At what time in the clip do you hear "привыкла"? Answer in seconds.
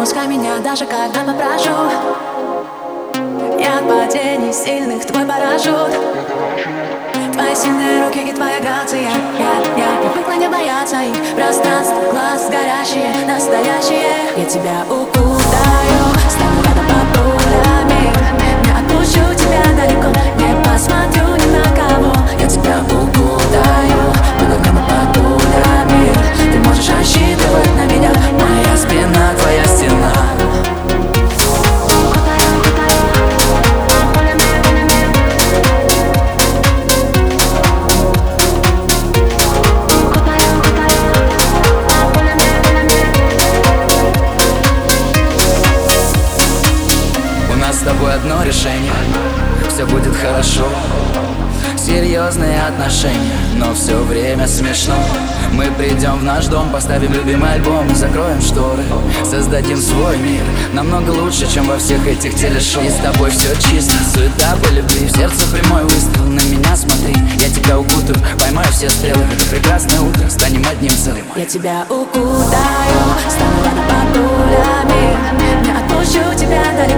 10.10-10.32